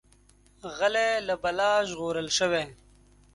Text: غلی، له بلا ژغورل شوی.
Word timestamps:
غلی، 0.77 1.09
له 1.27 1.35
بلا 1.43 1.71
ژغورل 1.89 2.29
شوی. 2.37 2.65